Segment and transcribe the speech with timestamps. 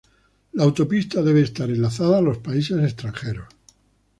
[0.53, 3.49] La autopista debe estar enlazada a los países extranjeros.